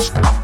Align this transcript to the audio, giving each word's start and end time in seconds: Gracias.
Gracias. 0.00 0.39